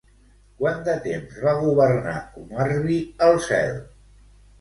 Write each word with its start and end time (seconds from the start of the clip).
Quant 0.61 0.79
de 0.85 0.93
temps 1.03 1.35
va 1.47 1.53
governar 1.59 2.13
Kumarbi 2.37 2.97
el 3.27 3.37
cel? 3.49 3.77